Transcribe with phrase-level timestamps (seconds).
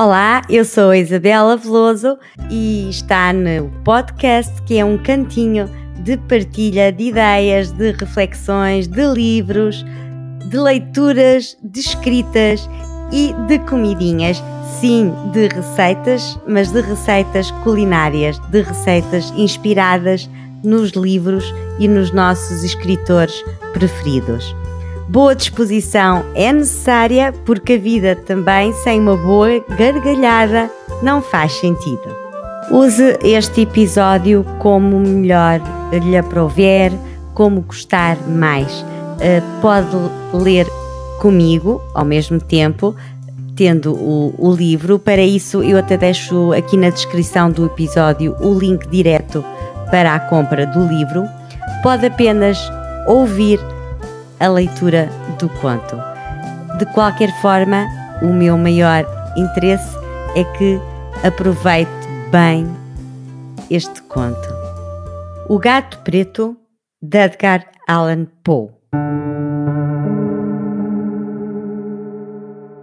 [0.00, 2.16] Olá, eu sou a Isabela Veloso
[2.50, 5.68] e está no podcast que é um cantinho
[6.02, 9.84] de partilha de ideias, de reflexões, de livros,
[10.48, 12.66] de leituras, de escritas
[13.12, 14.42] e de comidinhas.
[14.80, 20.30] Sim, de receitas, mas de receitas culinárias, de receitas inspiradas
[20.64, 21.44] nos livros
[21.78, 23.44] e nos nossos escritores
[23.74, 24.56] preferidos.
[25.10, 30.70] Boa disposição é necessária porque a vida também sem uma boa gargalhada
[31.02, 32.16] não faz sentido.
[32.70, 35.60] Use este episódio como melhor
[35.92, 36.92] lhe aprouver,
[37.34, 38.82] como gostar mais.
[38.82, 39.96] Uh, pode
[40.32, 40.68] ler
[41.18, 42.94] comigo ao mesmo tempo,
[43.56, 44.96] tendo o, o, livro.
[44.96, 49.44] Para isso, eu até deixo aqui na descrição do episódio o link direto
[49.90, 51.24] para a compra do livro.
[51.82, 52.56] Pode apenas
[53.08, 53.58] ouvir
[54.40, 55.96] a leitura do conto.
[56.78, 57.86] De qualquer forma,
[58.22, 59.04] o meu maior
[59.36, 59.96] interesse
[60.34, 60.80] é que
[61.22, 61.90] aproveite
[62.30, 62.66] bem
[63.70, 64.48] este conto.
[65.46, 66.56] O Gato Preto,
[67.02, 68.70] de Edgar Allan Poe.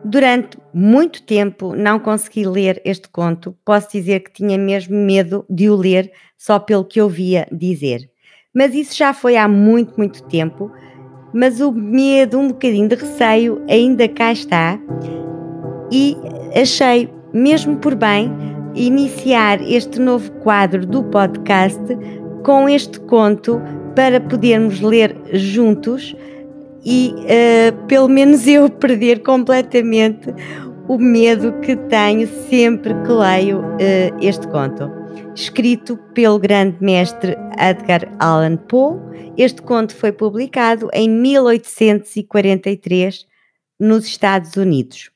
[0.06, 3.58] Durante muito tempo não consegui ler este conto.
[3.66, 8.10] Posso dizer que tinha mesmo medo de o ler só pelo que ouvia dizer.
[8.54, 10.72] Mas isso já foi há muito, muito tempo
[11.34, 14.80] mas o medo, um bocadinho de receio ainda cá está.
[15.92, 16.18] E
[16.60, 18.32] achei mesmo por bem
[18.76, 21.82] iniciar este novo quadro do podcast
[22.44, 23.62] com este conto
[23.96, 26.16] para podermos ler juntos
[26.86, 30.34] e uh, pelo menos eu perder completamente
[30.88, 34.97] o medo que tenho sempre que leio uh, este conto
[35.36, 39.00] escrito pelo grande mestre Edgar Allan Poe.
[39.38, 43.26] Este conto foi publicado em 1843
[43.80, 45.10] nos Estados Unidos.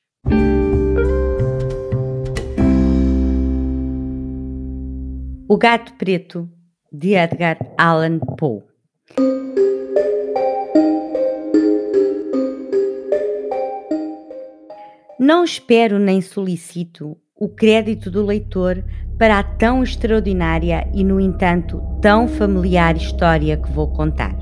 [5.48, 6.50] O Gato Preto,
[6.92, 8.64] de Edgar Allan Poe.
[15.20, 18.84] Não espero nem solicito o crédito do leitor
[19.22, 24.36] para a tão extraordinária e, no entanto, tão familiar história que vou contar.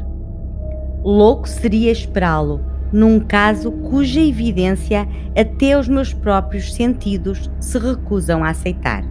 [1.03, 5.05] Louco seria esperá-lo num caso cuja evidência
[5.37, 9.03] até os meus próprios sentidos se recusam a aceitar.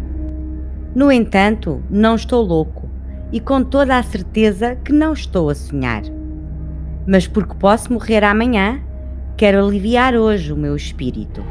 [0.94, 2.88] No entanto, não estou louco
[3.30, 6.00] e com toda a certeza que não estou a sonhar.
[7.06, 8.80] Mas porque posso morrer amanhã,
[9.36, 11.44] quero aliviar hoje o meu espírito.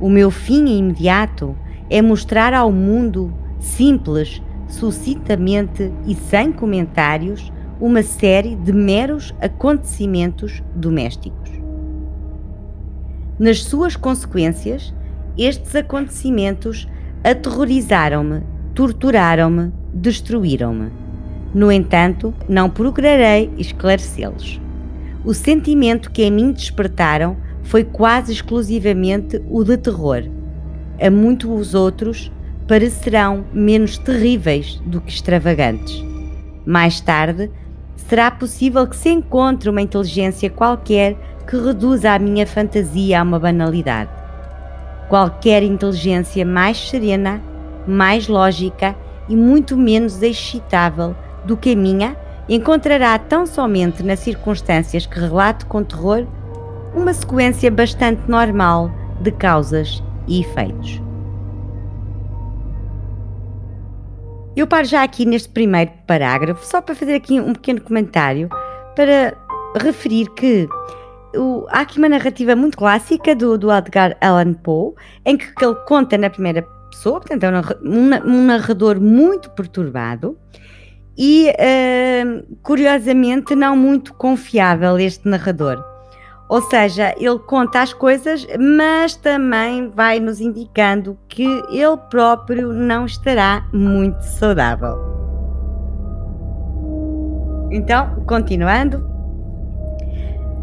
[0.00, 1.56] O meu fim imediato
[1.90, 11.50] é mostrar ao mundo, simples, sucintamente e sem comentários, uma série de meros acontecimentos domésticos.
[13.38, 14.94] Nas suas consequências,
[15.36, 16.86] estes acontecimentos
[17.24, 18.42] aterrorizaram-me,
[18.74, 20.90] torturaram-me, destruíram-me.
[21.52, 24.60] No entanto, não procurarei esclarecê-los.
[25.24, 30.22] O sentimento que em mim despertaram foi quase exclusivamente o de terror.
[31.00, 32.30] A muitos outros
[32.68, 36.04] parecerão menos terríveis do que extravagantes.
[36.66, 37.50] Mais tarde,
[37.96, 41.16] será possível que se encontre uma inteligência qualquer
[41.48, 44.10] que reduza a minha fantasia a uma banalidade.
[45.08, 47.40] Qualquer inteligência mais serena,
[47.86, 48.94] mais lógica
[49.26, 51.16] e muito menos excitável
[51.46, 52.14] do que a minha
[52.46, 56.26] encontrará tão somente nas circunstâncias que relato com terror
[56.94, 61.02] uma sequência bastante normal de causas e efeitos.
[64.56, 68.48] Eu paro já aqui neste primeiro parágrafo, só para fazer aqui um pequeno comentário,
[68.96, 69.36] para
[69.78, 70.68] referir que
[71.36, 75.74] o, há aqui uma narrativa muito clássica do, do Edgar Allan Poe, em que, ele
[75.86, 80.36] conta na primeira pessoa, portanto é um, um narrador muito perturbado
[81.16, 85.89] e, uh, curiosamente, não muito confiável este narrador.
[86.50, 93.06] Ou seja, ele conta as coisas, mas também vai nos indicando que ele próprio não
[93.06, 94.98] estará muito saudável.
[97.70, 99.08] Então, continuando.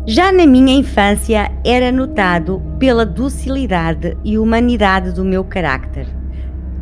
[0.05, 6.05] Já na minha infância era notado pela docilidade e humanidade do meu carácter.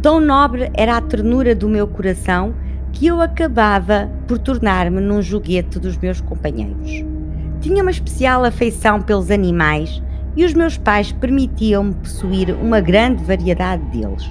[0.01, 2.55] Tão nobre era a ternura do meu coração
[2.91, 7.14] que eu acabava por tornar-me num joguete dos meus companheiros.
[7.61, 10.01] Tinha uma especial afeição pelos animais
[10.35, 14.29] e os meus pais permitiam-me possuir uma grande variedade deles.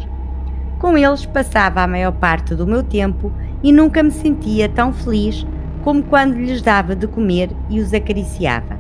[0.79, 3.33] Com eles passava a maior parte do meu tempo
[3.63, 5.47] e nunca me sentia tão feliz
[5.83, 8.79] como quando lhes dava de comer e os acariciava.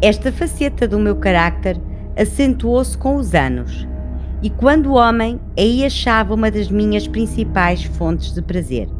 [0.00, 1.80] Esta faceta do meu carácter
[2.16, 3.86] acentuou-se com os anos
[4.44, 8.90] e quando homem, aí achava uma das minhas principais fontes de prazer.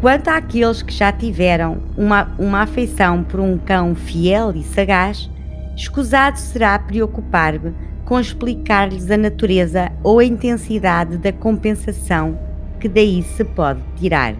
[0.00, 5.28] Quanto àqueles que já tiveram uma, uma afeição por um cão fiel e sagaz,
[5.76, 7.74] escusado será preocupar-me
[8.04, 12.38] com explicar-lhes a natureza ou a intensidade da compensação
[12.78, 14.34] que daí se pode tirar.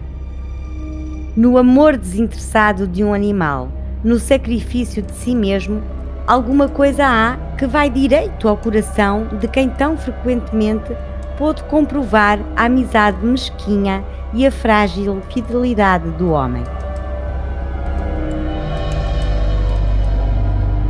[1.35, 3.69] No amor desinteressado de um animal,
[4.01, 5.83] no sacrifício de si mesmo,
[6.25, 10.95] alguma coisa há que vai direito ao coração de quem tão frequentemente
[11.39, 14.03] pôde comprovar a amizade mesquinha
[14.33, 16.63] e a frágil fidelidade do homem.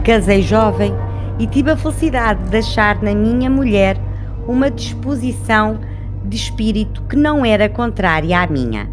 [0.03, 0.91] Casei jovem
[1.37, 3.95] e tive a felicidade de achar na minha mulher
[4.47, 5.79] uma disposição
[6.25, 8.91] de espírito que não era contrária à minha.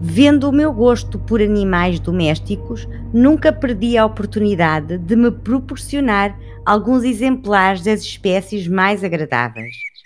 [0.00, 7.04] Vendo o meu gosto por animais domésticos, nunca perdi a oportunidade de me proporcionar alguns
[7.04, 9.97] exemplares das espécies mais agradáveis.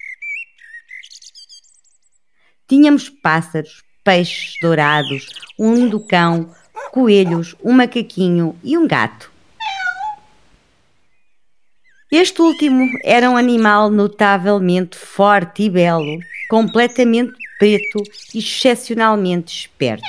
[2.72, 5.26] Tínhamos pássaros, peixes dourados,
[5.58, 6.50] um cão,
[6.90, 9.30] coelhos, um macaquinho e um gato.
[12.10, 18.02] Este último era um animal notavelmente forte e belo, completamente preto
[18.34, 20.08] e excepcionalmente esperto.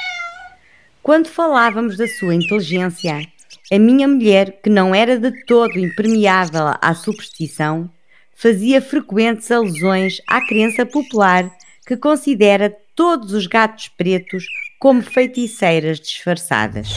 [1.01, 3.27] Quando falávamos da sua inteligência,
[3.69, 7.89] a minha mulher, que não era de todo impermeável à superstição,
[8.33, 11.51] fazia frequentes alusões à crença popular
[11.85, 14.45] que considera todos os gatos pretos
[14.79, 16.93] como feiticeiras disfarçadas.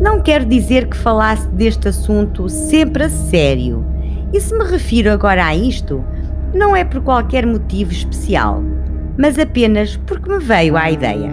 [0.00, 3.84] Não quero dizer que falasse deste assunto sempre a sério.
[4.32, 6.04] E se me refiro agora a isto,
[6.54, 8.62] não é por qualquer motivo especial,
[9.18, 11.30] mas apenas porque me veio à ideia.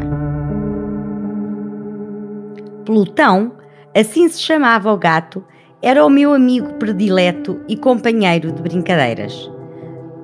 [2.85, 3.53] Plutão,
[3.95, 5.43] assim se chamava o gato,
[5.85, 9.51] era o meu amigo predileto e companheiro de brincadeiras.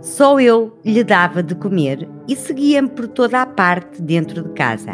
[0.01, 4.93] Só eu lhe dava de comer e seguia-me por toda a parte dentro de casa.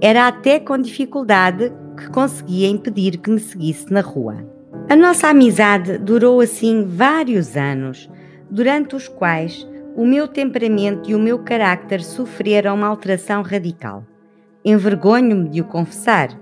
[0.00, 4.44] Era até com dificuldade que conseguia impedir que me seguisse na rua.
[4.88, 8.10] A nossa amizade durou assim vários anos,
[8.50, 9.64] durante os quais
[9.94, 14.04] o meu temperamento e o meu carácter sofreram uma alteração radical.
[14.64, 16.36] Envergonho-me de o confessar.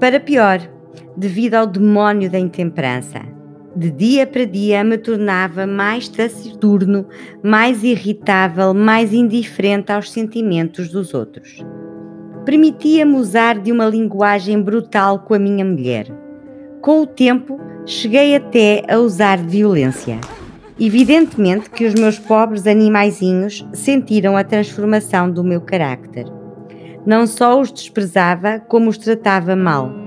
[0.00, 0.75] Para pior,
[1.16, 3.20] devido ao demónio da intemperança.
[3.74, 7.06] De dia para dia me tornava mais taciturno,
[7.42, 11.62] mais irritável, mais indiferente aos sentimentos dos outros
[12.46, 16.06] permitia-me usar de uma linguagem brutal com a minha mulher.
[16.80, 20.20] Com o tempo, cheguei até a usar violência.
[20.78, 26.26] Evidentemente que os meus pobres animaizinhos sentiram a transformação do meu carácter.
[27.04, 30.05] Não só os desprezava, como os tratava mal.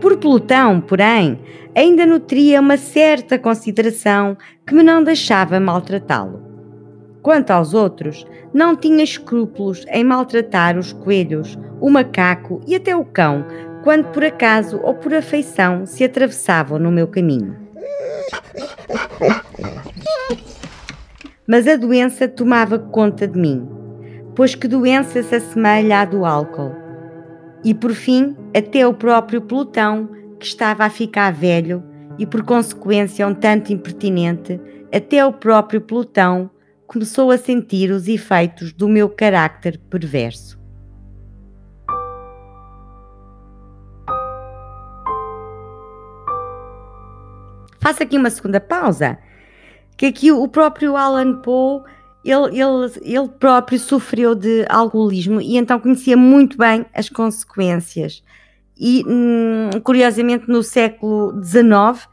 [0.00, 1.38] Por Plutão, porém,
[1.74, 4.36] ainda nutria uma certa consideração
[4.66, 6.42] que me não deixava maltratá-lo.
[7.22, 13.04] Quanto aos outros, não tinha escrúpulos em maltratar os coelhos, o macaco e até o
[13.04, 13.44] cão,
[13.82, 17.56] quando por acaso ou por afeição se atravessavam no meu caminho.
[21.46, 23.68] Mas a doença tomava conta de mim,
[24.34, 26.83] pois que doença se assemelha à do álcool.
[27.64, 31.82] E por fim, até o próprio Plutão, que estava a ficar velho
[32.18, 34.60] e por consequência um tanto impertinente,
[34.94, 36.50] até o próprio Plutão
[36.86, 40.62] começou a sentir os efeitos do meu carácter perverso.
[47.80, 49.18] Faço aqui uma segunda pausa,
[49.96, 51.82] que aqui o próprio Alan Poe
[52.24, 58.22] ele, ele, ele próprio sofreu de alcoolismo e então conhecia muito bem as consequências.
[58.76, 62.08] E, hum, curiosamente, no século XIX,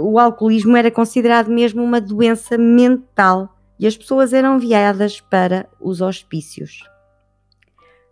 [0.00, 6.00] o alcoolismo era considerado mesmo uma doença mental e as pessoas eram enviadas para os
[6.00, 6.84] hospícios.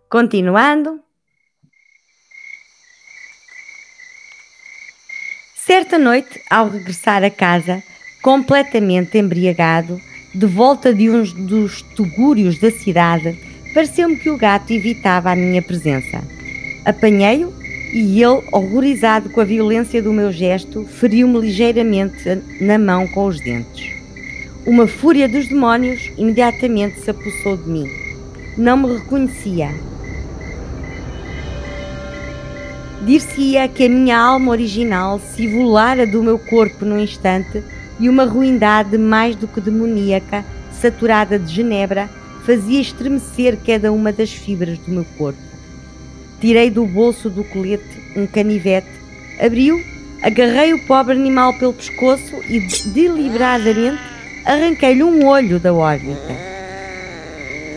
[0.09, 0.99] Continuando.
[5.55, 7.81] Certa noite, ao regressar a casa,
[8.21, 9.97] completamente embriagado,
[10.33, 13.37] de volta de um dos tugúrios da cidade,
[13.73, 16.23] pareceu-me que o gato evitava a minha presença.
[16.85, 17.53] Apanhei-o
[17.93, 23.41] e ele, horrorizado com a violência do meu gesto, feriu-me ligeiramente na mão com os
[23.41, 23.91] dentes.
[24.65, 27.85] Uma fúria dos demónios imediatamente se apossou de mim.
[28.57, 29.69] Não me reconhecia.
[33.01, 37.63] Dir-se-ia que a minha alma original se volara do meu corpo num instante
[37.99, 42.09] e uma ruindade mais do que demoníaca, saturada de genebra,
[42.45, 45.39] fazia estremecer cada uma das fibras do meu corpo.
[46.39, 48.89] Tirei do bolso do colete um canivete,
[49.39, 49.79] abriu,
[50.23, 52.59] agarrei o pobre animal pelo pescoço e
[52.93, 54.01] deliberadamente
[54.45, 56.35] arranquei-lhe um olho da órbita.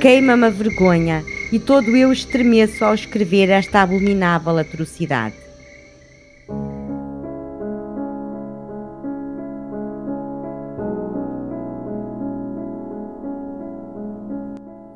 [0.00, 5.43] Queima-me a vergonha e todo eu estremeço ao escrever esta abominável atrocidade.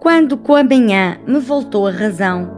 [0.09, 2.51] Quando com a manhã me voltou a razão,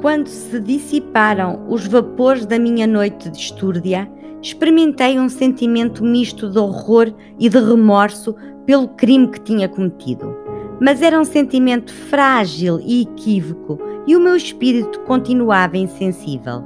[0.00, 6.58] quando se dissiparam os vapores da minha noite de estúrdia, experimentei um sentimento misto de
[6.58, 10.34] horror e de remorso pelo crime que tinha cometido.
[10.80, 16.64] Mas era um sentimento frágil e equívoco e o meu espírito continuava insensível.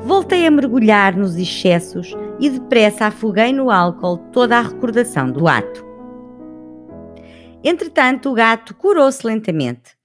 [0.00, 5.91] Voltei a mergulhar nos excessos e depressa afoguei no álcool toda a recordação do ato.
[7.64, 9.96] Entretanto, o gato curou-se lentamente.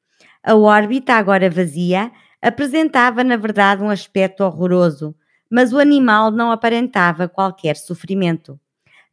[0.44, 2.12] A órbita, agora vazia,
[2.42, 5.16] apresentava na verdade um aspecto horroroso,
[5.50, 8.60] mas o animal não aparentava qualquer sofrimento.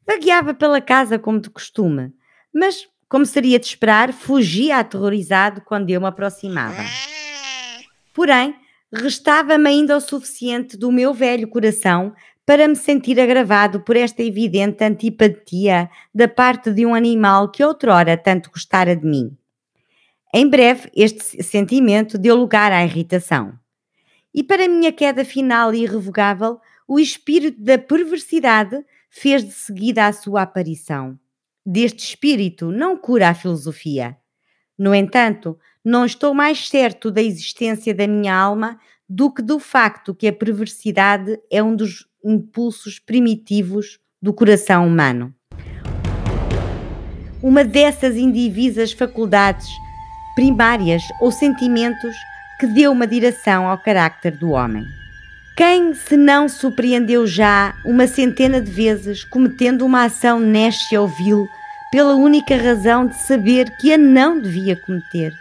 [0.07, 2.13] Vagueava pela casa como de costume,
[2.53, 6.83] mas, como seria de esperar, fugia aterrorizado quando eu me aproximava.
[8.13, 8.55] Porém,
[8.93, 12.13] restava-me ainda o suficiente do meu velho coração
[12.47, 18.17] para me sentir agravado por esta evidente antipatia da parte de um animal que outrora
[18.17, 19.37] tanto gostara de mim.
[20.33, 23.59] Em breve, este sentimento deu lugar à irritação.
[24.35, 30.13] E para minha queda final e irrevogável, o espírito da perversidade fez de seguida a
[30.13, 31.19] sua aparição.
[31.65, 34.19] Deste espírito não cura a filosofia.
[34.77, 40.15] No entanto, não estou mais certo da existência da minha alma do que do facto
[40.15, 45.35] que a perversidade é um dos impulsos primitivos do coração humano.
[47.43, 49.69] Uma dessas indivisas faculdades
[50.35, 52.16] primárias ou sentimentos
[52.59, 54.85] que deu uma direção ao carácter do homem.
[55.57, 61.47] Quem se não surpreendeu já uma centena de vezes cometendo uma ação néscia ou vil
[61.93, 65.33] pela única razão de saber que a não devia cometer?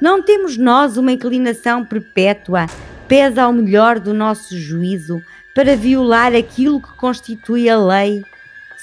[0.00, 2.66] Não temos nós uma inclinação perpétua
[3.10, 5.20] pesa ao melhor do nosso juízo
[5.52, 8.22] para violar aquilo que constitui a lei,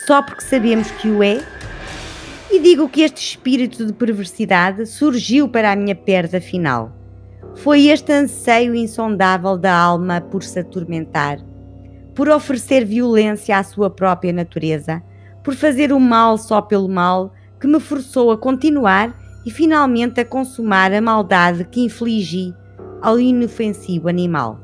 [0.06, 1.42] só porque sabemos que o é?
[2.52, 6.92] E digo que este espírito de perversidade surgiu para a minha perda final.
[7.56, 11.40] Foi este anseio insondável da alma por se atormentar,
[12.14, 15.02] por oferecer violência à sua própria natureza,
[15.42, 20.26] por fazer o mal só pelo mal, que me forçou a continuar e finalmente a
[20.26, 22.54] consumar a maldade que infligi
[23.02, 24.60] ao inofensivo animal.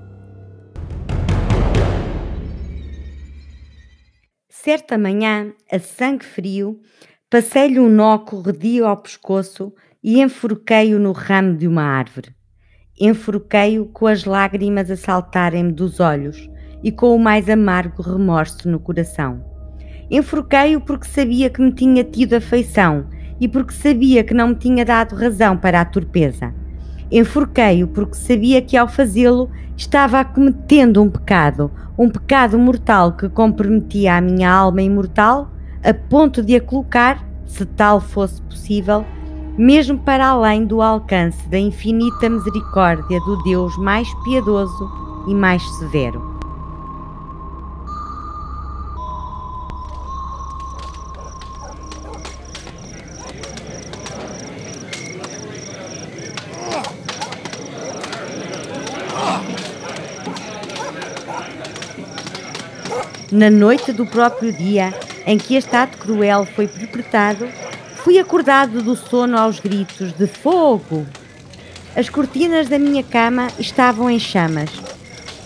[4.49, 6.79] Certa manhã, a sangue frio,
[7.29, 12.33] passei-lhe um nó corredio ao pescoço e enforquei-o no ramo de uma árvore.
[12.99, 16.49] Enforquei-o com as lágrimas a saltarem-me dos olhos
[16.83, 19.43] e com o mais amargo remorso no coração.
[20.09, 23.09] Enforquei-o porque sabia que me tinha tido afeição
[23.41, 26.53] e porque sabia que não me tinha dado razão para a torpeza.
[27.13, 34.15] Enforquei-o porque sabia que ao fazê-lo estava cometendo um pecado, um pecado mortal que comprometia
[34.15, 35.51] a minha alma imortal
[35.83, 39.05] a ponto de a colocar, se tal fosse possível,
[39.55, 44.89] mesmo para além do alcance da infinita misericórdia do Deus mais piedoso
[45.27, 46.32] e mais severo.
[63.33, 64.93] Na noite do próprio dia
[65.25, 67.49] em que este ato cruel foi perpetrado,
[67.95, 71.03] fui acordado do sono aos gritos de fogo.
[71.95, 74.69] As cortinas da minha cama estavam em chamas.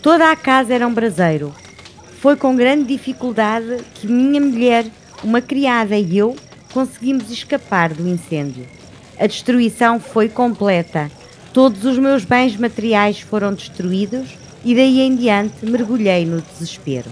[0.01, 1.55] Toda a casa era um braseiro.
[2.19, 4.85] Foi com grande dificuldade que minha mulher,
[5.23, 6.35] uma criada e eu
[6.73, 8.67] conseguimos escapar do incêndio.
[9.17, 11.09] A destruição foi completa.
[11.53, 17.09] Todos os meus bens materiais foram destruídos e daí em diante mergulhei no desespero.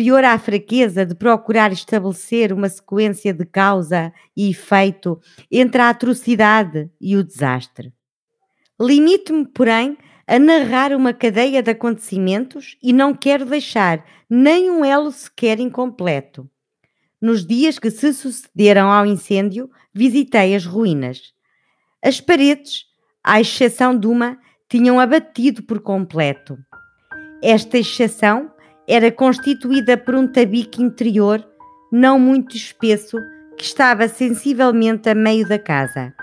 [0.00, 5.20] Superior à fraqueza de procurar estabelecer uma sequência de causa e efeito
[5.52, 7.92] entre a atrocidade e o desastre.
[8.80, 15.12] Limito-me, porém, a narrar uma cadeia de acontecimentos e não quero deixar nem um elo
[15.12, 16.48] sequer incompleto.
[17.20, 21.34] Nos dias que se sucederam ao incêndio, visitei as ruínas.
[22.02, 22.84] As paredes,
[23.22, 26.56] à exceção de uma, tinham abatido por completo.
[27.42, 28.50] Esta exceção
[28.88, 31.44] era constituída por um tabique interior
[31.92, 33.18] não muito espesso
[33.56, 36.14] que estava sensivelmente a meio da casa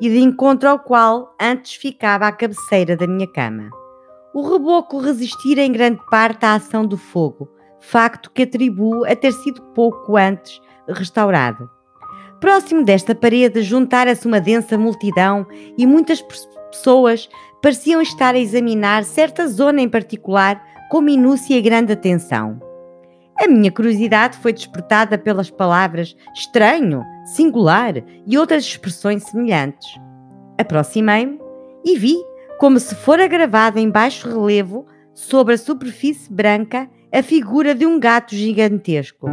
[0.00, 3.70] e de encontro ao qual antes ficava a cabeceira da minha cama.
[4.34, 7.48] O reboco resistira em grande parte à ação do fogo,
[7.80, 11.70] facto que atribuo a ter sido pouco antes restaurado.
[12.40, 15.46] Próximo desta parede juntara-se uma densa multidão
[15.78, 16.22] e muitas
[16.70, 17.28] pessoas
[17.62, 20.62] pareciam estar a examinar certa zona em particular
[20.94, 22.60] com minúcia e grande atenção.
[23.36, 29.98] A minha curiosidade foi despertada pelas palavras estranho, singular e outras expressões semelhantes.
[30.56, 31.40] Aproximei-me
[31.84, 32.14] e vi,
[32.60, 37.98] como se fora gravada em baixo relevo, sobre a superfície branca, a figura de um
[37.98, 39.26] gato gigantesco.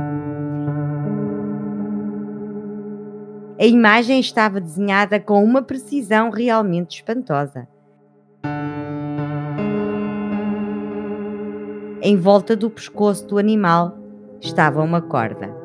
[3.59, 7.67] A imagem estava desenhada com uma precisão realmente espantosa.
[12.03, 13.95] Em volta do pescoço do animal
[14.41, 15.55] estava uma corda.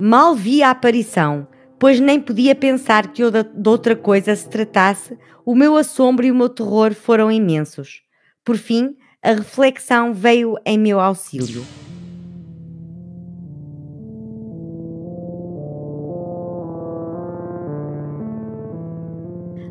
[0.00, 1.46] Mal vi a aparição,
[1.78, 6.34] pois nem podia pensar que de outra coisa se tratasse, o meu assombro e o
[6.34, 8.00] meu terror foram imensos.
[8.42, 11.66] Por fim, a reflexão veio em meu auxílio.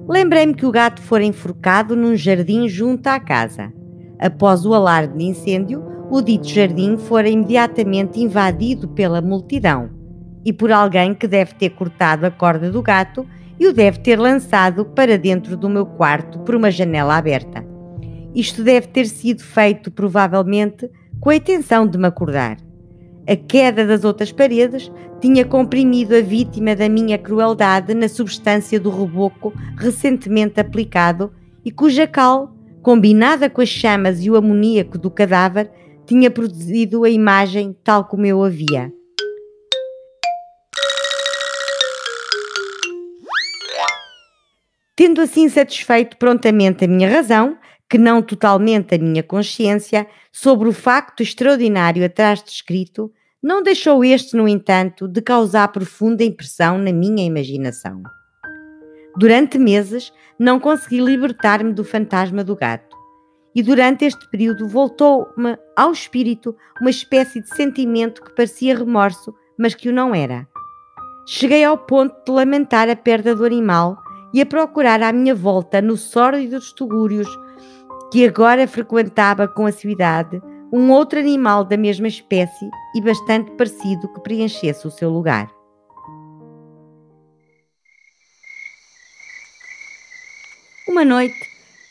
[0.08, 3.74] Lembrei-me que o gato fora enforcado num jardim junto à casa.
[4.18, 9.90] Após o alarde de incêndio, o dito jardim fora imediatamente invadido pela multidão
[10.46, 13.26] e por alguém que deve ter cortado a corda do gato
[13.60, 17.66] e o deve ter lançado para dentro do meu quarto por uma janela aberta.
[18.34, 20.90] Isto deve ter sido feito provavelmente
[21.20, 22.58] com a intenção de me acordar.
[23.30, 28.90] A queda das outras paredes tinha comprimido a vítima da minha crueldade na substância do
[28.90, 31.34] reboco recentemente aplicado
[31.66, 35.70] e cuja cal, combinada com as chamas e o amoníaco do cadáver,
[36.06, 38.94] tinha produzido a imagem tal como eu a via.
[44.96, 47.58] Tendo assim satisfeito prontamente a minha razão,
[47.90, 53.12] que não totalmente a minha consciência, sobre o facto extraordinário atrás descrito,
[53.48, 58.04] não deixou este, no entanto, de causar profunda impressão na minha imaginação.
[59.16, 62.94] Durante meses não consegui libertar-me do fantasma do gato,
[63.56, 69.74] e durante este período voltou-me ao espírito uma espécie de sentimento que parecia remorso, mas
[69.74, 70.46] que o não era.
[71.26, 73.98] Cheguei ao ponto de lamentar a perda do animal
[74.34, 77.30] e a procurar à minha volta, no sórdido dos tugúrios
[78.12, 84.20] que agora frequentava com assiduidade, um outro animal da mesma espécie e bastante parecido que
[84.20, 85.50] preenchesse o seu lugar.
[90.88, 91.38] Uma noite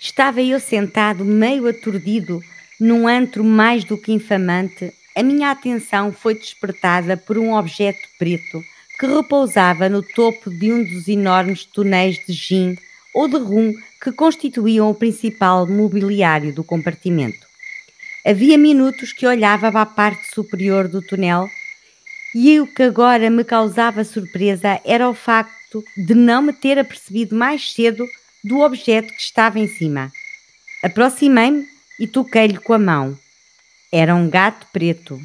[0.01, 2.41] estava eu sentado meio aturdido
[2.79, 4.93] num antro mais do que infamante.
[5.17, 8.61] A minha atenção foi despertada por um objeto preto
[8.99, 12.77] que repousava no topo de um dos enormes tonéis de gin
[13.15, 17.46] ou de rum que constituíam o principal mobiliário do compartimento.
[18.29, 21.49] Havia minutos que olhava para a parte superior do túnel
[22.35, 27.37] e o que agora me causava surpresa era o facto de não me ter apercebido
[27.37, 28.05] mais cedo
[28.43, 30.11] do objeto que estava em cima.
[30.83, 31.69] Aproximei-me
[32.01, 33.17] e toquei-lhe com a mão.
[33.93, 35.21] Era um gato preto.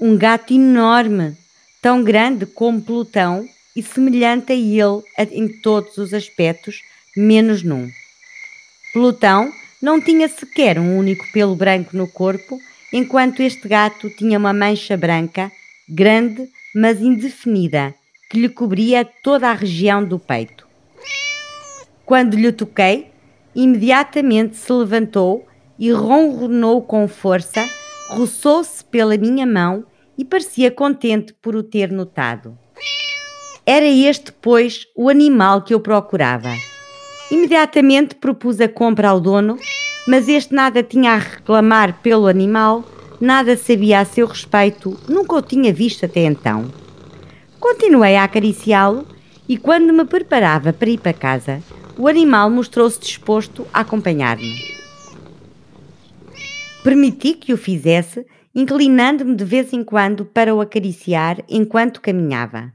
[0.00, 1.36] Um gato enorme,
[1.80, 6.80] tão grande como Plutão e semelhante a ele em todos os aspectos,
[7.16, 7.88] menos num.
[8.92, 12.58] Plutão não tinha sequer um único pelo branco no corpo,
[12.92, 15.50] enquanto este gato tinha uma mancha branca,
[15.88, 17.94] grande, mas indefinida,
[18.30, 20.66] que lhe cobria toda a região do peito.
[22.04, 23.08] Quando lhe toquei,
[23.54, 25.46] imediatamente se levantou
[25.78, 27.64] e ronronou com força,
[28.10, 29.84] roçou-se pela minha mão
[30.16, 32.56] e parecia contente por o ter notado.
[33.66, 36.50] Era este, pois, o animal que eu procurava.
[37.30, 39.58] Imediatamente propus a compra ao dono,
[40.06, 42.84] mas este nada tinha a reclamar pelo animal,
[43.20, 46.70] nada sabia a seu respeito, nunca o tinha visto até então.
[47.58, 49.06] Continuei a acariciá-lo
[49.48, 51.62] e, quando me preparava para ir para casa,
[51.96, 54.74] o animal mostrou-se disposto a acompanhar-me.
[56.82, 62.72] Permiti que o fizesse, inclinando-me de vez em quando para o acariciar enquanto caminhava.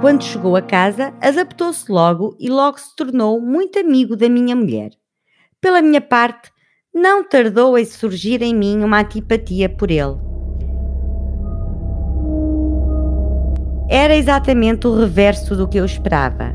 [0.00, 4.92] Quando chegou a casa, adaptou-se logo e logo se tornou muito amigo da minha mulher.
[5.60, 6.52] Pela minha parte,
[6.94, 10.16] não tardou a surgir em mim uma antipatia por ele.
[13.88, 16.54] Era exatamente o reverso do que eu esperava.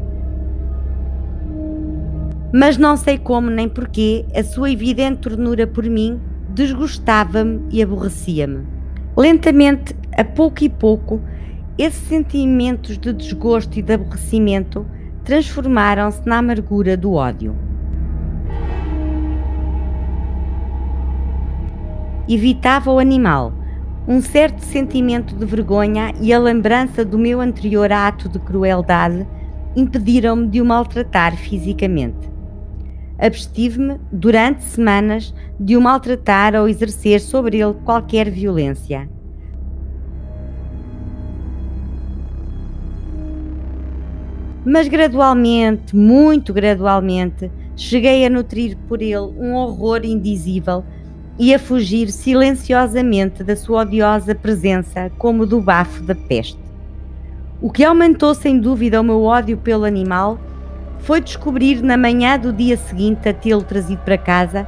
[2.54, 8.66] Mas não sei como nem porquê a sua evidente ternura por mim desgostava-me e aborrecia-me.
[9.18, 11.20] Lentamente, a pouco e pouco,
[11.78, 14.86] esses sentimentos de desgosto e de aborrecimento
[15.24, 17.56] transformaram-se na amargura do ódio.
[22.30, 23.54] Evitava o animal.
[24.08, 29.26] Um certo sentimento de vergonha e a lembrança do meu anterior ato de crueldade
[29.76, 32.32] impediram-me de o maltratar fisicamente.
[33.18, 39.10] Abstive-me durante semanas de o maltratar ou exercer sobre ele qualquer violência.
[44.66, 50.86] Mas gradualmente, muito gradualmente, cheguei a nutrir por ele um horror indizível
[51.38, 56.60] e a fugir silenciosamente da sua odiosa presença como do bafo da peste.
[57.62, 60.40] O que aumentou sem dúvida o meu ódio pelo animal
[61.00, 64.68] foi descobrir na manhã do dia seguinte a tê-lo trazido para casa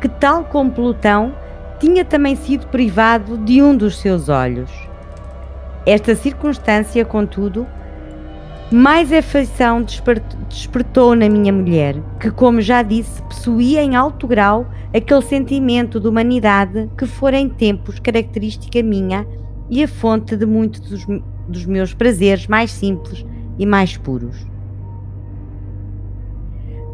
[0.00, 1.32] que, tal como Plutão,
[1.78, 4.70] tinha também sido privado de um dos seus olhos.
[5.84, 7.66] Esta circunstância, contudo,
[8.70, 9.84] mais afeição
[10.48, 16.08] despertou na minha mulher, que, como já disse, possuía em alto grau aquele sentimento de
[16.08, 19.24] humanidade que fora em tempos característica minha
[19.70, 21.06] e a fonte de muitos dos,
[21.46, 23.24] dos meus prazeres mais simples
[23.56, 24.44] e mais puros.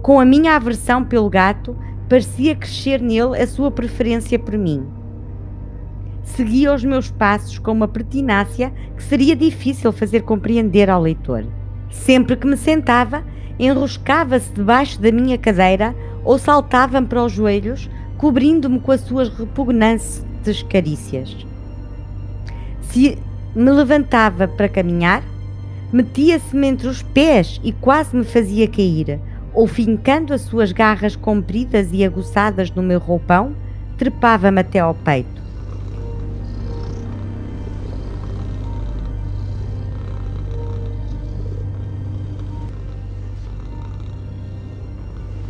[0.02, 1.74] Com a minha aversão pelo gato,
[2.06, 4.86] parecia crescer nele a sua preferência por mim.
[6.22, 11.46] Seguia os meus passos com uma pertinácia que seria difícil fazer compreender ao leitor.
[11.92, 13.22] Sempre que me sentava,
[13.58, 20.24] enroscava-se debaixo da minha cadeira ou saltava-me para os joelhos, cobrindo-me com as suas repugnantes
[20.68, 21.36] carícias.
[22.90, 23.18] Se
[23.54, 25.22] me levantava para caminhar,
[25.92, 29.20] metia-se-me entre os pés e quase me fazia cair,
[29.52, 33.54] ou fincando as suas garras compridas e aguçadas no meu roupão,
[33.98, 35.41] trepava-me até ao peito.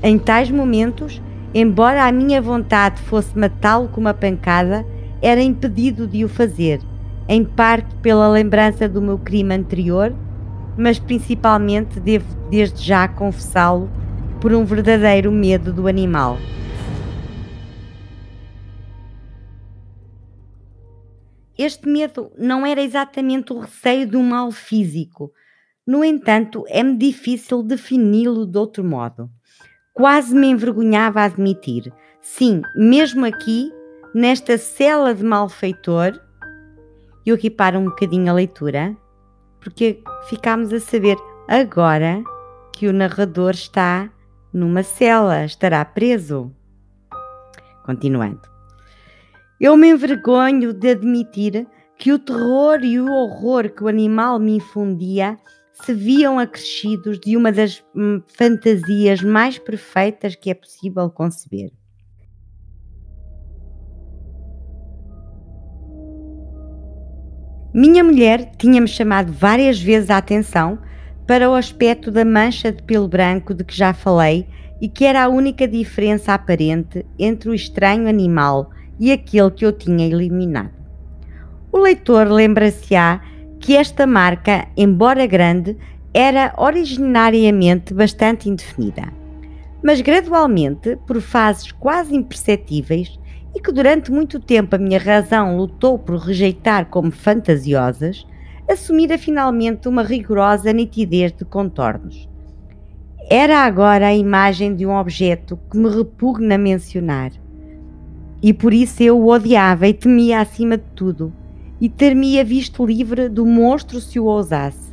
[0.04, 1.22] Em tais momentos,
[1.54, 4.84] embora a minha vontade fosse matá-lo com uma pancada,
[5.22, 6.80] era impedido de o fazer,
[7.28, 10.12] em parte pela lembrança do meu crime anterior,
[10.76, 13.88] mas principalmente devo desde já confessá-lo
[14.40, 16.36] por um verdadeiro medo do animal.
[21.56, 25.30] Este medo não era exatamente o receio de um mal físico.
[25.86, 29.30] No entanto, é-me difícil defini-lo de outro modo.
[29.94, 31.92] Quase me envergonhava a admitir.
[32.20, 33.70] Sim, mesmo aqui,
[34.14, 36.18] nesta cela de malfeitor,
[37.26, 38.96] eu aqui paro um bocadinho a leitura,
[39.60, 42.22] porque ficámos a saber agora
[42.72, 44.10] que o narrador está
[44.52, 46.50] numa cela, estará preso.
[47.84, 48.40] Continuando.
[49.60, 51.66] Eu me envergonho de admitir
[51.98, 55.38] que o terror e o horror que o animal me infundia
[55.84, 61.72] se viam acrescidos de uma das hum, fantasias mais perfeitas que é possível conceber.
[67.74, 70.78] Minha mulher tinha-me chamado várias vezes a atenção
[71.26, 74.46] para o aspecto da mancha de pelo branco de que já falei
[74.80, 79.72] e que era a única diferença aparente entre o estranho animal e aquele que eu
[79.72, 80.70] tinha eliminado.
[81.72, 83.22] O leitor lembra-se-á
[83.62, 85.76] que esta marca, embora grande,
[86.12, 89.04] era originariamente bastante indefinida,
[89.80, 93.20] mas gradualmente, por fases quase imperceptíveis
[93.54, 98.26] e que durante muito tempo a minha razão lutou por rejeitar como fantasiosas,
[98.68, 102.28] assumira finalmente uma rigorosa nitidez de contornos.
[103.30, 107.30] Era agora a imagem de um objeto que me repugna mencionar.
[108.42, 111.32] E por isso eu o odiava e temia acima de tudo
[111.82, 114.92] e ter-me-ia visto livre do monstro se o ousasse.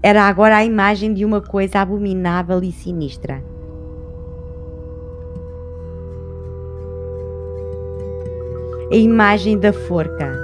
[0.00, 3.42] Era agora a imagem de uma coisa abominável e sinistra.
[8.90, 10.34] a imagem da forca.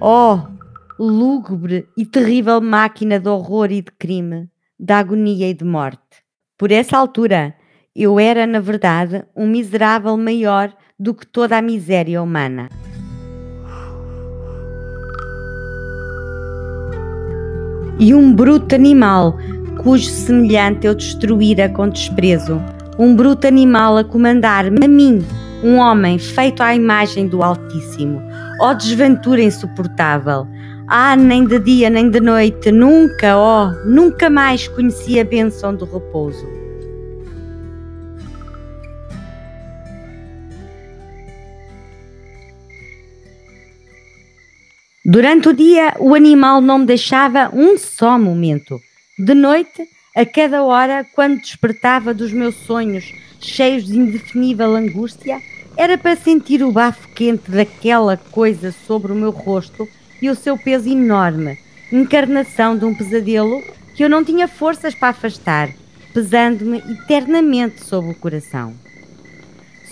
[0.00, 0.40] Oh,
[0.98, 6.24] lúgubre e terrível máquina de horror e de crime, de agonia e de morte.
[6.56, 7.54] Por essa altura,
[7.94, 12.68] eu era, na verdade, um miserável maior do que toda a miséria humana.
[18.00, 19.36] E um bruto animal,
[19.82, 22.60] cujo semelhante eu destruíra com desprezo,
[22.98, 25.24] um bruto animal a comandar-me a mim,
[25.62, 28.20] um homem feito à imagem do Altíssimo.
[28.60, 30.46] Ó oh, desventura insuportável!
[30.90, 35.84] Ah, nem de dia nem de noite, nunca, oh, nunca mais conheci a bênção do
[35.84, 36.46] repouso.
[45.04, 48.80] Durante o dia, o animal não me deixava um só momento.
[49.18, 55.38] De noite, a cada hora, quando despertava dos meus sonhos cheios de indefinível angústia,
[55.76, 59.86] era para sentir o bafo quente daquela coisa sobre o meu rosto
[60.20, 61.58] e o seu peso enorme,
[61.92, 63.62] encarnação de um pesadelo
[63.94, 65.70] que eu não tinha forças para afastar,
[66.12, 68.74] pesando-me eternamente sobre o coração.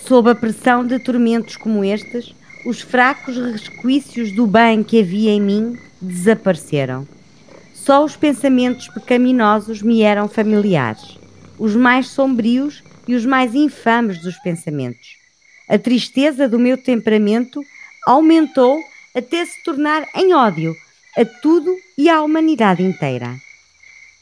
[0.06, 2.34] Sob a pressão de tormentos como estes,
[2.64, 7.06] os fracos resquícios do bem que havia em mim desapareceram.
[7.74, 11.18] Só os pensamentos pecaminosos me eram familiares,
[11.58, 15.16] os mais sombrios e os mais infames dos pensamentos.
[15.68, 17.60] A tristeza do meu temperamento
[18.06, 18.80] aumentou
[19.16, 20.74] até se tornar em ódio
[21.16, 23.34] a tudo e à humanidade inteira.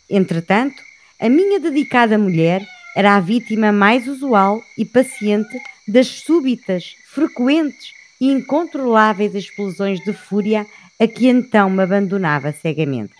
[0.09, 0.81] Entretanto,
[1.21, 7.89] a minha dedicada mulher era a vítima mais usual e paciente das súbitas, frequentes
[8.21, 10.65] e incontroláveis explosões de fúria
[11.01, 13.15] a que então me abandonava cegamente.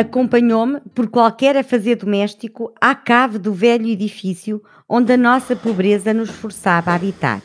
[0.00, 6.14] Acompanhou-me por qualquer a fazer doméstico à cave do velho edifício onde a nossa pobreza
[6.14, 7.42] nos forçava a habitar.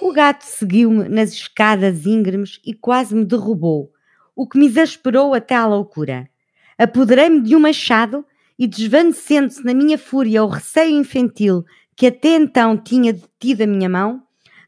[0.00, 3.90] O gato seguiu-me nas escadas íngremes e quase me derrubou,
[4.36, 6.28] o que me exasperou até à loucura.
[6.76, 8.24] Apoderei-me de um machado
[8.58, 11.64] e, desvanecendo-se na minha fúria o receio infantil
[11.96, 14.22] que até então tinha detido a minha mão,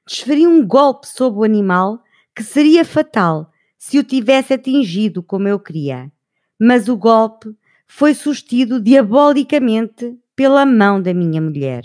[0.07, 2.04] desferi um golpe sobre o animal
[2.35, 6.11] que seria fatal se o tivesse atingido como eu queria.
[6.61, 7.51] Mas o golpe
[7.87, 11.85] foi sustido diabolicamente pela mão da minha mulher.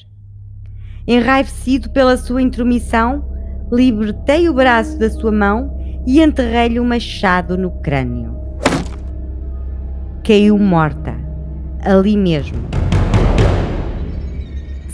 [1.08, 3.28] Enraivecido pela sua intromissão,
[3.72, 8.36] libertei o braço da sua mão e enterrei-lhe o um machado no crânio.
[10.24, 11.16] Caiu morta,
[11.82, 12.60] ali mesmo,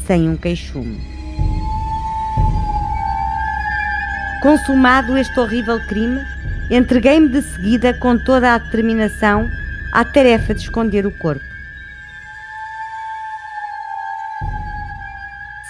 [0.05, 1.14] sem um queixume.
[4.41, 6.21] Consumado este horrível crime,
[6.69, 9.49] entreguei-me de seguida com toda a determinação
[9.91, 11.45] à tarefa de esconder o corpo.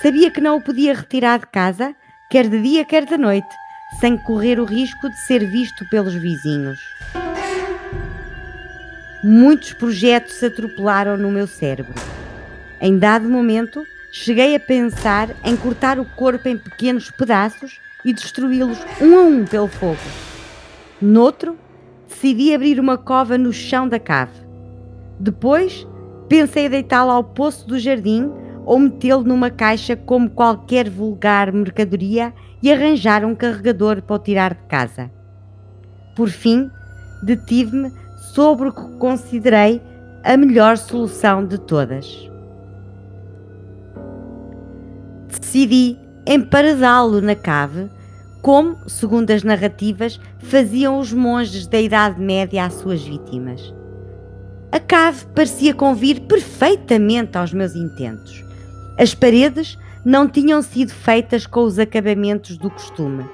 [0.02, 1.96] Sabia que não o podia retirar de casa,
[2.30, 3.48] quer de dia, quer de noite,
[4.00, 6.80] sem correr o risco de ser visto pelos vizinhos.
[9.24, 11.96] Muitos projetos se atropelaram no meu cérebro.
[12.82, 18.78] Em dado momento, cheguei a pensar em cortar o corpo em pequenos pedaços e destruí-los
[19.02, 19.98] um a um pelo fogo.
[21.02, 21.58] Noutro,
[22.08, 24.46] decidi abrir uma cova no chão da cave.
[25.20, 25.86] Depois,
[26.30, 28.32] pensei deitá-lo ao poço do jardim
[28.64, 34.54] ou metê-lo numa caixa como qualquer vulgar mercadoria e arranjar um carregador para o tirar
[34.54, 35.12] de casa.
[36.16, 36.70] Por fim,
[37.24, 37.92] detive-me
[38.34, 39.82] sobre o que considerei
[40.24, 42.30] a melhor solução de todas.
[45.28, 47.90] Decidi emparedá-lo na cave
[48.46, 53.74] como, segundo as narrativas, faziam os monges da Idade Média às suas vítimas.
[54.72, 58.46] A cave parecia convir perfeitamente aos meus intentos.
[59.00, 63.28] As paredes não tinham sido feitas com os acabamentos do costume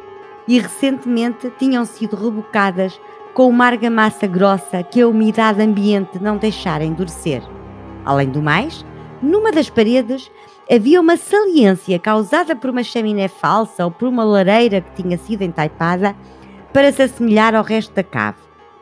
[0.47, 2.97] e recentemente tinham sido rebocadas
[3.33, 7.43] com uma argamassa grossa que a umidade ambiente não deixara endurecer.
[8.05, 8.85] Além do mais,
[9.21, 10.31] numa das paredes
[10.73, 15.41] havia uma saliência causada por uma chaminé falsa ou por uma lareira que tinha sido
[15.41, 16.15] entaipada
[16.71, 18.37] para se assemelhar ao resto da cave.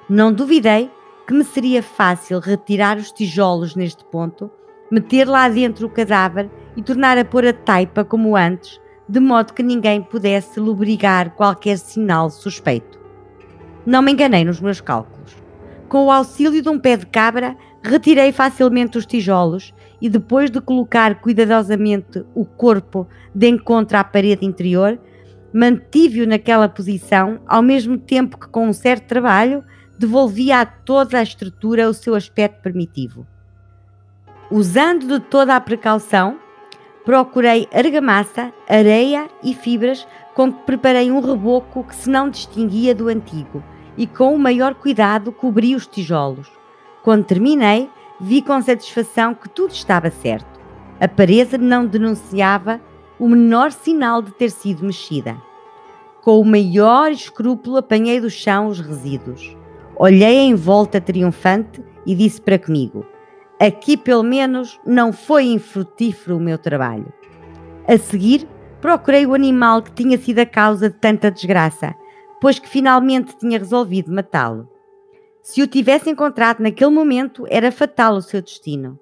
[0.08, 0.92] Não duvidei
[1.26, 4.52] que me seria fácil retirar os tijolos neste ponto,
[4.92, 6.48] meter lá dentro o cadáver
[6.78, 11.80] e tornar a pôr a taipa como antes, de modo que ninguém pudesse lubrigar qualquer
[11.80, 13.00] sinal suspeito.
[13.84, 15.36] Não me enganei nos meus cálculos.
[15.88, 20.62] Com o auxílio de um pé de cabra, retirei facilmente os tijolos e, depois de
[20.62, 25.00] colocar cuidadosamente o corpo de encontro à parede interior,
[25.54, 29.64] mantive-o naquela posição, ao mesmo tempo que, com um certo trabalho,
[29.98, 33.28] devolvia a toda a estrutura o seu aspecto primitivo.
[34.52, 36.40] Usando de toda a precaução,
[37.04, 43.10] procurei argamassa, areia e fibras com que preparei um reboco que se não distinguia do
[43.10, 43.64] antigo
[43.98, 46.50] e com o maior cuidado cobri os tijolos.
[47.04, 50.60] Quando terminei, vi com satisfação que tudo estava certo.
[51.00, 52.82] A parede não denunciava
[53.18, 55.38] o menor sinal de ter sido mexida.
[56.22, 59.56] Com o maior escrúpulo apanhei do chão os resíduos.
[59.96, 63.06] Olhei em volta triunfante e disse para comigo:
[63.60, 67.12] Aqui pelo menos não foi infrutífero o meu trabalho.
[67.88, 68.48] A seguir,
[68.82, 71.96] procurei o animal que tinha sido a causa de tanta desgraça,
[72.40, 74.68] pois que finalmente tinha resolvido matá-lo.
[75.42, 79.00] Se o tivesse encontrado naquele momento, era fatal o seu destino.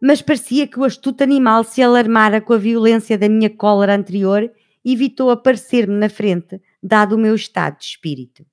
[0.00, 4.50] Mas parecia que o astuto animal se alarmara com a violência da minha cólera anterior
[4.84, 8.46] e evitou aparecer-me na frente, dado o meu estado de espírito.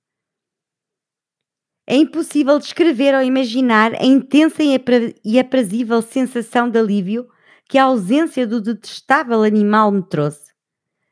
[1.90, 4.62] É impossível descrever ou imaginar a intensa
[5.24, 7.30] e aprazível sensação de alívio
[7.70, 10.52] que a ausência do detestável animal me trouxe.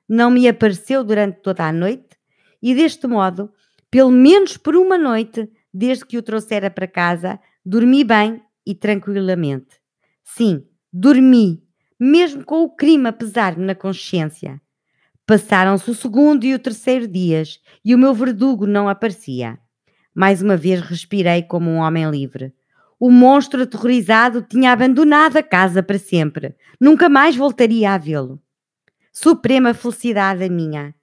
[0.07, 2.17] Não me apareceu durante toda a noite
[2.61, 3.49] e, deste modo,
[3.89, 9.75] pelo menos por uma noite, desde que o trouxera para casa, dormi bem e tranquilamente.
[10.23, 11.61] Sim, dormi,
[11.99, 14.61] mesmo com o crime a pesar-me na consciência.
[15.27, 19.59] Passaram-se o segundo e o terceiro dias e o meu verdugo não aparecia.
[20.15, 22.53] Mais uma vez respirei como um homem livre.
[22.97, 26.55] O monstro aterrorizado tinha abandonado a casa para sempre.
[26.79, 28.41] Nunca mais voltaria a vê-lo.
[29.11, 30.95] Suprema felicidade a minha.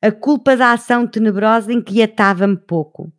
[0.00, 3.12] A culpa da ação tenebrosa inquietava-me pouco.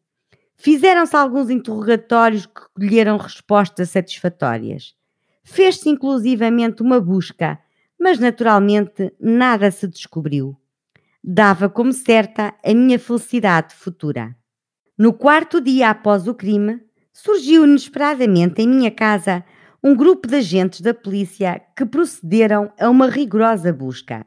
[0.64, 4.96] Fizeram-se alguns interrogatórios que colheram respostas satisfatórias.
[5.44, 7.60] Fez-se inclusivamente uma busca,
[8.00, 10.56] mas naturalmente nada se descobriu.
[11.22, 14.34] Dava como certa a minha felicidade futura.
[14.98, 16.80] No quarto dia após o crime,
[17.12, 19.44] surgiu inesperadamente em minha casa
[19.84, 24.26] um grupo de agentes da polícia que procederam a uma rigorosa busca.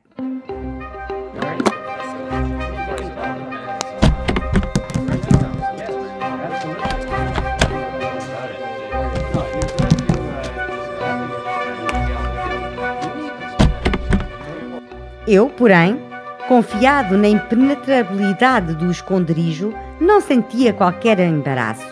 [15.29, 15.99] Eu, porém,
[16.47, 21.85] confiado na impenetrabilidade do esconderijo, não sentia qualquer embaraço.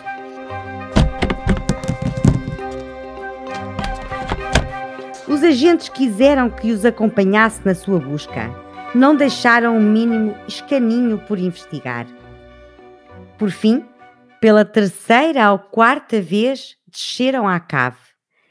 [5.27, 8.49] Os agentes quiseram que os acompanhasse na sua busca.
[8.95, 12.07] Não deixaram o mínimo escaninho por investigar.
[13.37, 13.83] Por fim,
[14.39, 17.97] pela terceira ou quarta vez, desceram à cave.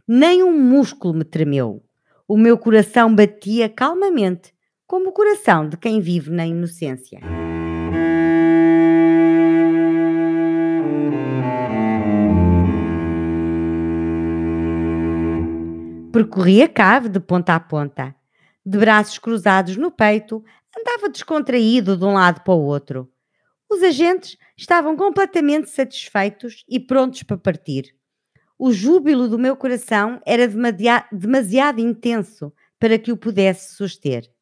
[0.07, 1.83] Nem um músculo me tremeu.
[2.29, 4.54] O meu coração batia calmamente,
[4.95, 7.19] como o coração de quem vive na inocência.
[16.13, 18.15] Percorri a cave de ponta a ponta.
[18.65, 20.45] De braços cruzados no peito,
[20.79, 23.11] andava descontraído de um lado para o outro.
[23.69, 27.97] Os agentes estavam completamente satisfeitos e prontos para partir.
[28.57, 30.47] O júbilo do meu coração era
[31.11, 34.33] demasiado intenso para que o pudesse suster.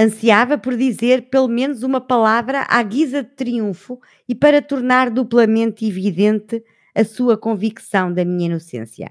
[0.00, 5.84] Ansiava por dizer pelo menos uma palavra à guisa de triunfo e para tornar duplamente
[5.84, 6.62] evidente
[6.94, 9.10] a sua convicção da minha inocência.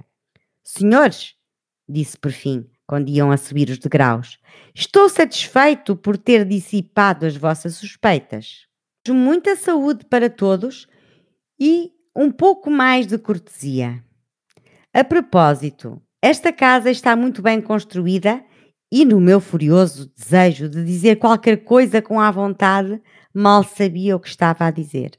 [0.63, 1.35] Senhores,
[1.89, 4.39] disse por fim, quando iam a subir os degraus.
[4.73, 8.65] Estou satisfeito por ter dissipado as vossas suspeitas.
[9.09, 10.87] Muita saúde para todos
[11.59, 14.01] e um pouco mais de cortesia.
[14.93, 18.41] A propósito, esta casa está muito bem construída
[18.91, 23.01] e, no meu furioso desejo de dizer qualquer coisa com a vontade,
[23.33, 25.11] mal sabia o que estava a dizer.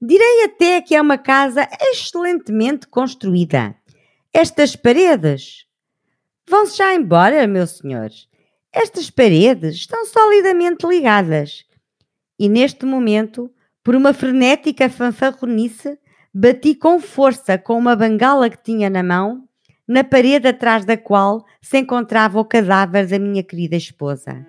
[0.00, 3.74] Direi até que é uma casa excelentemente construída
[4.36, 5.64] estas paredes.
[6.46, 8.28] Vão-se já embora, meus senhores.
[8.70, 11.64] Estas paredes estão solidamente ligadas.
[12.38, 13.50] E neste momento,
[13.82, 15.98] por uma frenética fanfarronice,
[16.34, 19.48] bati com força com uma bengala que tinha na mão,
[19.86, 24.44] na parede atrás da qual se encontrava o cadáver da minha querida esposa.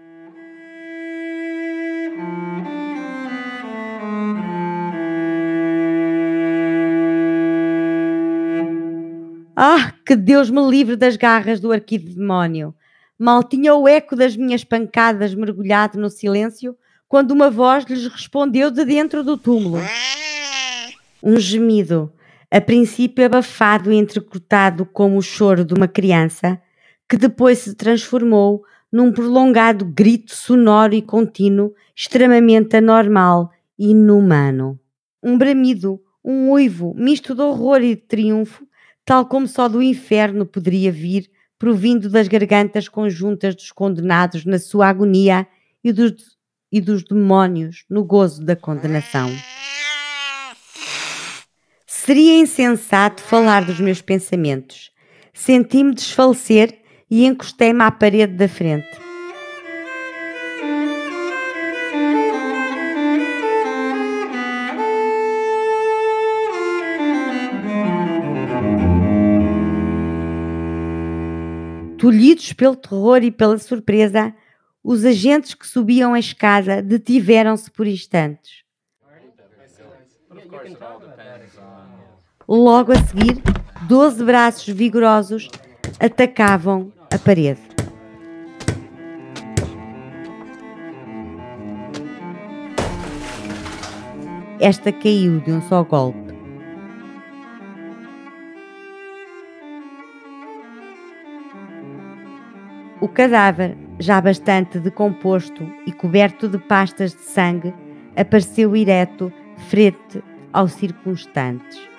[9.60, 12.76] Ah, que Deus me livre das garras do arquidemónio!
[13.18, 16.78] Mal tinha o eco das minhas pancadas mergulhado no silêncio,
[17.08, 19.80] quando uma voz lhes respondeu de dentro do túmulo.
[21.24, 22.14] Um gemido,
[22.50, 26.62] a princípio abafado e entrecortado como o choro de uma criança,
[27.08, 34.80] que depois se transformou num prolongado grito sonoro e contínuo, extremamente anormal e inumano.
[35.22, 38.66] Um bramido, um uivo, misto de horror e de triunfo,
[39.04, 41.30] tal como só do inferno poderia vir,
[41.60, 45.48] provindo das gargantas conjuntas dos condenados na sua agonia
[45.84, 46.38] e dos,
[46.72, 49.30] e dos demónios no gozo da condenação.
[52.08, 54.94] Seria insensato falar dos meus pensamentos.
[55.34, 56.80] Senti-me desfalecer
[57.12, 58.88] e encostei-me à parede da frente.
[71.98, 74.34] Tolhidos pelo terror e pela surpresa,
[74.82, 78.66] os agentes que subiam a escada detiveram-se por instantes.
[82.50, 83.44] Logo a seguir,
[83.90, 85.50] doze braços vigorosos
[86.00, 87.60] atacavam a parede.
[94.62, 96.34] Esta caiu de um só golpe.
[103.02, 107.74] O cadáver, já bastante decomposto e coberto de pastas de sangue,
[108.16, 109.34] apareceu ereto
[109.68, 110.24] frente
[110.54, 111.97] aos circunstantes.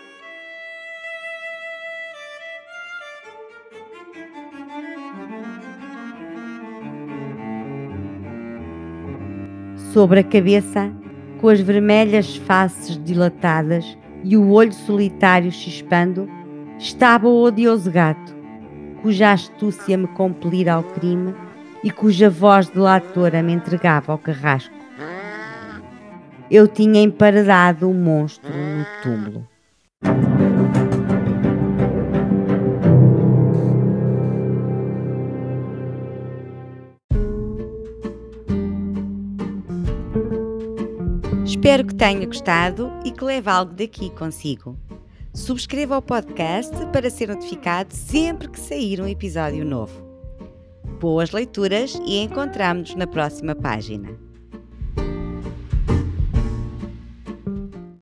[9.92, 10.92] Sobre a cabeça,
[11.40, 16.28] com as vermelhas faces dilatadas e o olho solitário chispando,
[16.78, 18.36] estava o odioso gato,
[19.00, 21.34] cuja astúcia me compelira ao crime
[21.82, 24.74] e cuja voz delatora me entregava ao carrasco.
[26.50, 29.46] Eu tinha emparedado o monstro no túmulo.
[41.68, 44.74] Espero que tenha gostado e que leve algo daqui consigo.
[45.34, 50.02] Subscreva o podcast para ser notificado sempre que sair um episódio novo.
[50.98, 54.27] Boas leituras e encontramos-nos na próxima página.